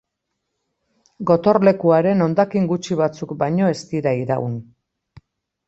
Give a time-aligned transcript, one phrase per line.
[1.31, 4.59] Gotorlekuaren hondakin gutxi batzuk baino ez dira iraun.